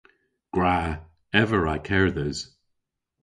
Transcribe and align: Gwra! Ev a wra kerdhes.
Gwra! 0.53 0.77
Ev 1.39 1.49
a 1.57 1.57
wra 1.59 1.73
kerdhes. 1.87 2.39